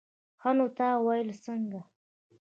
ښه 0.41 0.51
نو 0.57 0.65
تا 0.77 0.89
ويل 1.05 1.29
څنگه. 1.43 1.81